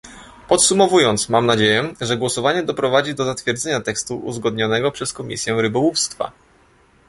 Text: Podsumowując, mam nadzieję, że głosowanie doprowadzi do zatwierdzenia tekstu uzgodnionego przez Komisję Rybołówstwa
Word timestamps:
Podsumowując, 0.47 1.29
mam 1.29 1.45
nadzieję, 1.45 1.93
że 2.01 2.17
głosowanie 2.17 2.63
doprowadzi 2.63 3.15
do 3.15 3.25
zatwierdzenia 3.25 3.81
tekstu 3.81 4.17
uzgodnionego 4.17 4.91
przez 4.91 5.13
Komisję 5.13 5.61
Rybołówstwa 5.61 6.31